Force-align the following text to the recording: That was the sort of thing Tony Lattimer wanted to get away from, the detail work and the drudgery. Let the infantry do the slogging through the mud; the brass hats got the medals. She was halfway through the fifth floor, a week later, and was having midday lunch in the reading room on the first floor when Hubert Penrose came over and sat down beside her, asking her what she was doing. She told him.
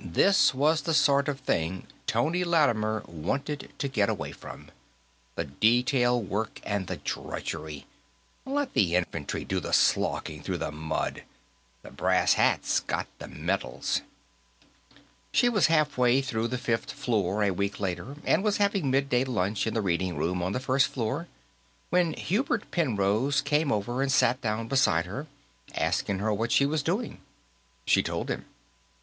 That 0.00 0.52
was 0.54 0.80
the 0.80 0.94
sort 0.94 1.28
of 1.28 1.40
thing 1.40 1.88
Tony 2.06 2.42
Lattimer 2.42 3.02
wanted 3.06 3.70
to 3.76 3.86
get 3.86 4.08
away 4.08 4.32
from, 4.32 4.70
the 5.34 5.44
detail 5.44 6.18
work 6.22 6.60
and 6.64 6.86
the 6.86 6.96
drudgery. 6.96 7.84
Let 8.46 8.72
the 8.72 8.96
infantry 8.96 9.44
do 9.44 9.60
the 9.60 9.74
slogging 9.74 10.42
through 10.42 10.56
the 10.56 10.72
mud; 10.72 11.22
the 11.82 11.90
brass 11.90 12.32
hats 12.32 12.80
got 12.80 13.08
the 13.18 13.28
medals. 13.28 14.00
She 15.32 15.50
was 15.50 15.66
halfway 15.66 16.22
through 16.22 16.48
the 16.48 16.56
fifth 16.56 16.90
floor, 16.92 17.42
a 17.44 17.50
week 17.50 17.78
later, 17.78 18.16
and 18.24 18.42
was 18.42 18.56
having 18.56 18.90
midday 18.90 19.24
lunch 19.24 19.66
in 19.66 19.74
the 19.74 19.82
reading 19.82 20.16
room 20.16 20.42
on 20.42 20.52
the 20.52 20.60
first 20.60 20.86
floor 20.86 21.28
when 21.90 22.14
Hubert 22.14 22.70
Penrose 22.70 23.42
came 23.42 23.70
over 23.70 24.00
and 24.00 24.10
sat 24.10 24.40
down 24.40 24.66
beside 24.66 25.04
her, 25.04 25.26
asking 25.74 26.20
her 26.20 26.32
what 26.32 26.52
she 26.52 26.64
was 26.64 26.82
doing. 26.82 27.20
She 27.84 28.02
told 28.02 28.30
him. 28.30 28.46